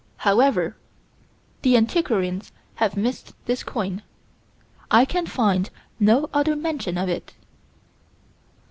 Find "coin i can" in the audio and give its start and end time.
3.61-5.27